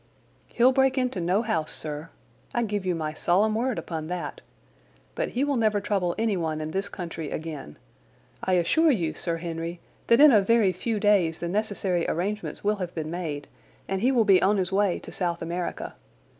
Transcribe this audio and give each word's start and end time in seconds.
"He'll 0.47 0.71
break 0.71 0.97
into 0.97 1.21
no 1.21 1.43
house, 1.43 1.71
sir. 1.71 2.09
I 2.55 2.63
give 2.63 2.87
you 2.87 2.95
my 2.95 3.13
solemn 3.13 3.53
word 3.53 3.77
upon 3.77 4.07
that. 4.07 4.41
But 5.13 5.29
he 5.37 5.43
will 5.43 5.57
never 5.57 5.79
trouble 5.79 6.15
anyone 6.17 6.59
in 6.59 6.71
this 6.71 6.89
country 6.89 7.29
again. 7.29 7.77
I 8.43 8.53
assure 8.53 8.89
you, 8.89 9.13
Sir 9.13 9.37
Henry, 9.37 9.79
that 10.07 10.19
in 10.19 10.31
a 10.31 10.41
very 10.41 10.73
few 10.73 10.99
days 10.99 11.37
the 11.39 11.47
necessary 11.49 12.09
arrangements 12.09 12.63
will 12.63 12.77
have 12.77 12.95
been 12.95 13.11
made 13.11 13.47
and 13.87 14.01
he 14.01 14.11
will 14.11 14.25
be 14.25 14.41
on 14.41 14.57
his 14.57 14.71
way 14.71 14.97
to 14.97 15.11
South 15.11 15.39
America. 15.39 15.93